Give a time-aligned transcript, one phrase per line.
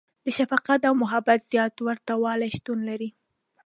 [0.25, 3.09] •د شفقت او محبت زیات ورتهوالی شتون لري.